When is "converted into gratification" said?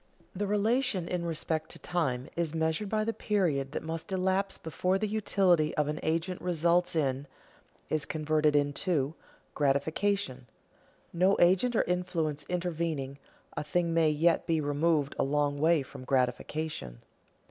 8.05-10.47